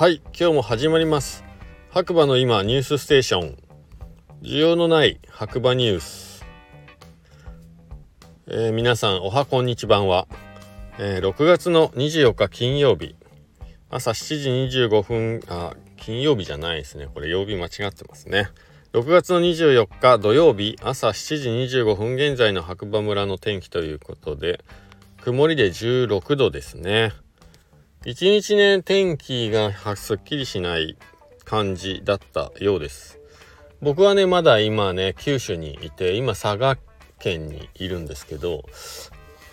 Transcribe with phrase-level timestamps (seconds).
[0.00, 1.44] はい今日も始まります。
[1.90, 3.58] 白馬の今ニュースステーション。
[4.40, 6.42] 需要のない白馬ニュース、
[8.46, 10.26] えー、皆さんおはこんにちばんは、
[10.98, 13.14] えー、6月の24日金曜日。
[13.90, 17.06] 朝7時25分あ金曜日じゃないですね。
[17.12, 18.48] これ曜日間違ってますね。
[18.94, 24.64] 6月の24日土曜日朝7時25分現在の白馬村の天気ということで
[25.20, 27.12] 曇りで16度ですね。
[28.06, 30.96] 一日ね天気がすっきりしない
[31.44, 33.20] 感じだったようです。
[33.82, 36.78] 僕はねまだ今ね九州にいて今佐賀
[37.18, 38.64] 県にいるんですけど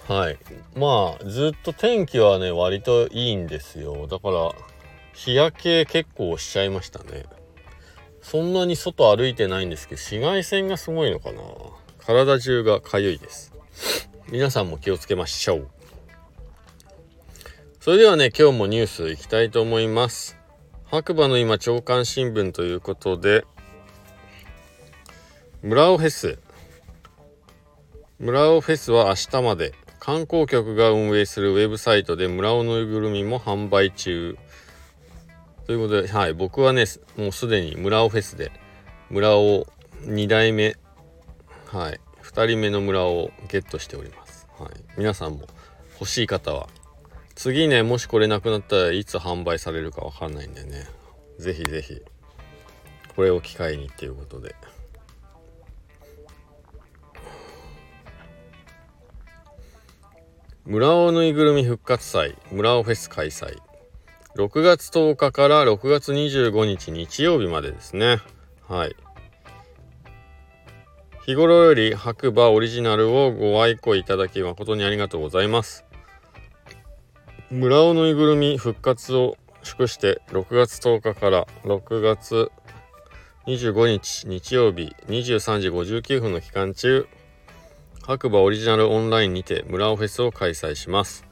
[0.07, 0.37] はい。
[0.75, 4.07] まあずっと天気はね割といいんですよ。
[4.07, 4.53] だから
[5.13, 7.25] 日焼け結構しちゃいましたね。
[8.21, 11.41] そんなに外歩いてないんですけど紫外線がすごいのかな。
[11.99, 13.53] 体中が痒いです。
[14.29, 15.67] 皆さんも気をつけましょう。
[17.87, 20.37] それではね、今日もニュースいきたいと思います。
[20.83, 23.45] 白馬の今、朝刊新聞ということで、
[25.61, 26.37] 村尾フェス。
[28.19, 34.37] 村尾フェスは明日まで、観光局が運営するウェブサイトで村尾ぬいぐるみも販売中。
[35.65, 36.83] ということで、はい、僕はね、
[37.15, 38.51] もうすでに村尾フェスで、
[39.09, 39.65] 村尾
[40.01, 40.75] 2代目、
[41.67, 44.45] はい、2人目の村尾をゲットしております。
[44.59, 45.47] はい、皆さんも
[46.01, 46.67] 欲しい方は
[47.37, 50.87] 次ね、もしこれなくなったらいつ販売されるかわかんないんでね。
[51.37, 52.01] ぜひぜひ、
[53.15, 54.55] これを機会にっていうことで。
[60.65, 63.55] 村尾ぬいぐるみ復活祭、村尾フェス開催。
[64.35, 68.17] 6月10日から6月25日日曜日までですね。
[68.67, 68.95] はい。
[71.23, 75.86] 日頃より白馬オリジナルをご愛顧いただき誠にありがとうございます。
[77.49, 82.51] 村尾ぬいぐるみ復活を祝して6月10日から6月
[83.45, 87.07] 25日日曜日23時59分の期間中
[88.05, 91.25] 白馬オリジナルオンラインにて村尾フェスを開催します。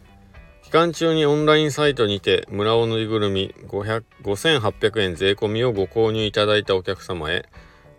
[0.63, 7.45] 期間中にオンラインサイトにて村尾ぬいぐるみ5800円税込みをご購入いただいたお客様へ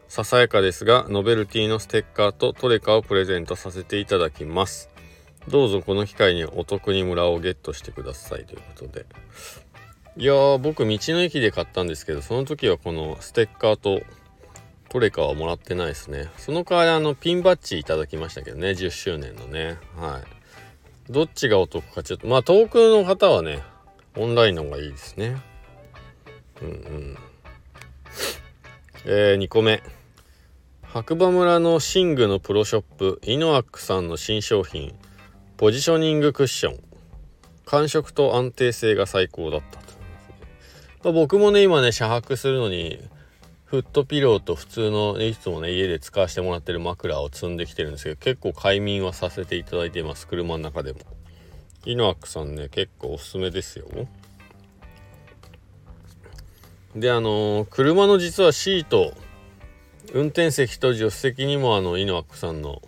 [0.09, 4.91] ささやかですがノベルティのステッカーとトレカをプレゼントさせていただきます。
[5.49, 9.07] どうぞこの機会にお得に村をゲットしてくださいということで。
[10.17, 14.01] いやー、僕道の駅で買ったんですけど、その時はこのステッカーと
[14.89, 16.31] トレカはもらってないですね。
[16.37, 19.79] その代わりあのピンバッジいただきましたけどね、10周年のね。
[19.97, 20.23] は
[21.09, 21.12] い。
[21.12, 23.63] どっちがお得かちょっと、まあ遠くの方はね、
[24.17, 25.37] オンラインの方がいいですね。
[26.63, 27.19] うんうん。
[29.05, 29.83] えー、2個目。
[30.83, 34.95] 白馬村の寝具のプロショップ、イノアックさんの新商品、
[35.56, 36.87] ポジショニングクッション。
[37.65, 39.84] 感触と安定性が最高だったと、
[41.03, 43.00] まあ、僕もね今ね車泊するのに
[43.65, 51.00] フットピローと普通のいつもね家で使わせてもらってる枕を積んできてるんですけど結構快眠はさせていただいています車の中でも。
[51.84, 53.87] イノアックさんね結構おすすめですよ。
[56.95, 59.12] であのー、車の実はシート
[60.12, 62.83] 運転席と助手席にもあのイノアックさんの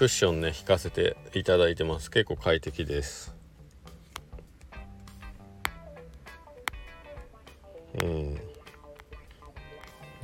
[0.00, 2.10] クッションね引かせていただいてます。
[2.10, 3.36] 結構快適です。
[8.02, 8.40] うん。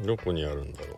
[0.03, 0.97] どこにあるんだろう。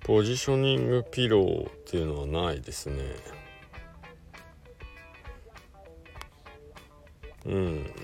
[0.00, 2.96] ポジショニングピローっていうのはないですね。
[7.46, 7.94] うん。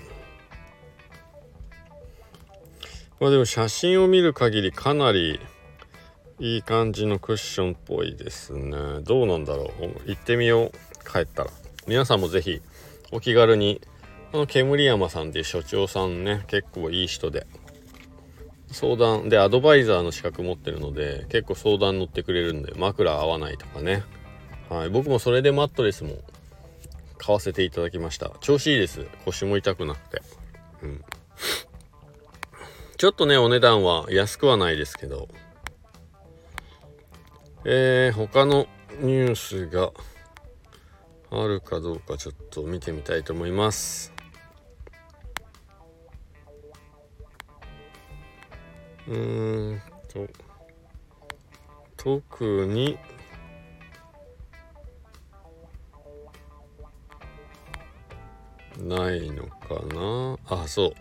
[3.19, 5.41] まあでも写真を見る限りかなり
[6.39, 9.01] いい感じのクッションっぽいですね。
[9.01, 10.07] どうなんだろう。
[10.07, 10.71] 行ってみよう。
[11.11, 11.49] 帰ったら。
[11.87, 12.61] 皆さんも是非
[13.11, 13.81] お気軽に
[14.31, 17.47] この煙山さんっていう所長さんね結構いい人で
[18.71, 24.03] 相談でアドバイザーの資格持ってるので結構相談乗ってくれるんで枕合わないとかね。
[24.69, 24.89] はい。
[24.89, 26.17] 僕もそれでマットレスも
[27.17, 28.31] 買わせていただきました。
[28.41, 29.07] 調子いいです。
[29.25, 30.21] 腰も痛くなくて。
[30.83, 31.03] うん。
[32.97, 35.29] ちょっとねお値段は安くはないですけど。
[37.69, 38.65] えー、他の
[39.01, 39.91] ニュースが
[41.29, 44.13] あるかどうかちょっと見てみたいと思います。
[49.05, 50.25] うーんと
[51.97, 52.97] 特に
[58.77, 60.37] ないのかな？
[60.63, 60.93] あそう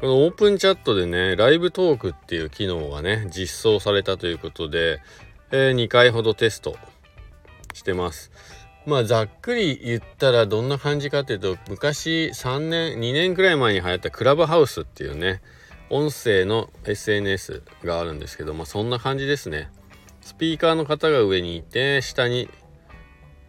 [0.00, 5.00] このオープンチャットでねライブトークっていう機能がね実装されたということで
[5.52, 6.76] えー、2回ほどテスト
[7.72, 8.32] してます。
[8.86, 15.42] まあざっくり言ったらどんな感じかっていうと昔3年2年くらい前に流行ったクラブハウスっていうね
[15.90, 19.70] 音声の SNS があるんですけどまあそんな感じですね。
[20.20, 22.48] スピーカーの方が上にいて下に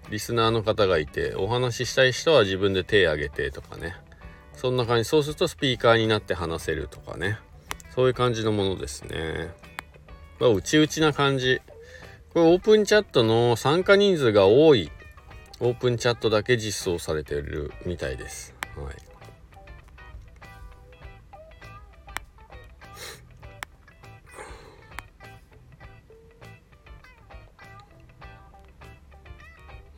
[0.10, 3.96] リスナーの方がいてお話ししたい人は自分で手を挙げてとかね。
[4.54, 5.06] そんな感じ。
[5.06, 7.38] そうするとスピーカーになって話せるとかね。
[7.94, 9.52] そういう感じのものですね。
[10.40, 11.62] まあ内々な感じ
[12.38, 14.92] これオープンチャットの参加人数が多い
[15.60, 18.54] オープンチャットだけ実装されてるみたいです。
[18.76, 18.96] はい。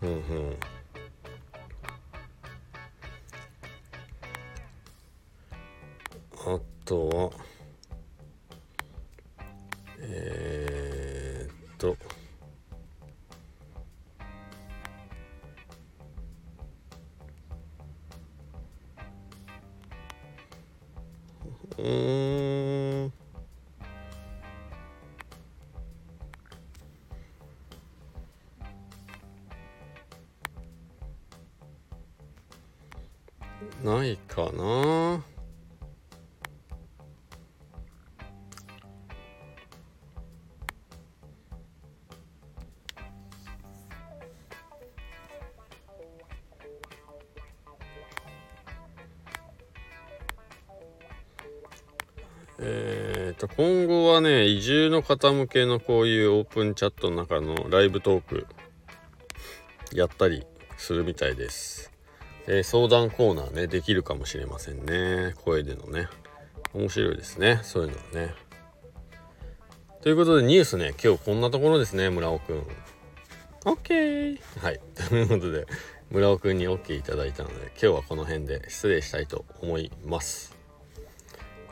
[0.04, 0.58] うんうん。
[6.46, 7.32] あとは
[10.00, 11.98] えー、っと
[33.84, 35.24] ないかな。
[52.62, 58.48] えー、と今後はね移住の方向けのこういうオープンチャットの中のライブトーク
[59.94, 60.46] やったり
[60.76, 61.94] するみたいです、
[62.52, 65.36] えー、相談コーナーねできるかもしれませんね。
[65.46, 66.08] 声でのね。
[66.74, 67.60] 面白いですね。
[67.62, 68.34] そういうのはね。
[70.02, 70.96] ということでニュースね。
[71.02, 72.64] 今日こんなところですね村尾くん。
[73.66, 74.82] OK はい。
[75.10, 75.68] ということで
[76.10, 80.58] 村尾くんに OK いただいたので今日はこの辺で失礼したいと思います。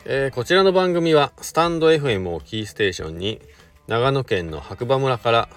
[0.06, 3.42] えー、こちらの番組はスタンド FM をキーステーションに
[3.88, 5.50] 長野県の白馬村から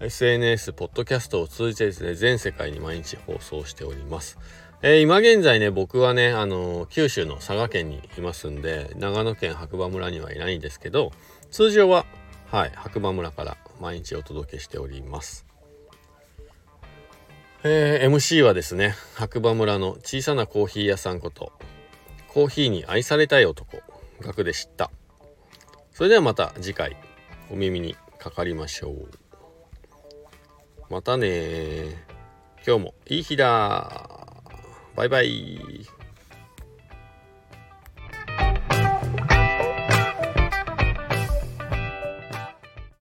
[0.00, 4.38] SNS、ポッドキャストを通じてですね、全世界に毎日放送しております。
[4.82, 11.12] えー、今現在ね、僕はね、あのー、九州の佐賀県にいますんで、長野県白馬村にはいないんですけど、
[11.50, 12.06] 通常は、
[12.50, 15.46] はい、白馬村から毎日お届けしております。
[17.62, 21.52] えー、MC はですね、白馬村の小さなコーヒー屋さんこと、
[22.32, 23.82] コーヒーに愛されたい男
[24.20, 24.92] 学で知った
[25.92, 26.96] それではまた次回
[27.50, 29.08] お耳にかかりましょう
[30.90, 31.84] またね
[32.66, 34.10] 今日もいい日だ
[34.96, 35.99] バイバイ。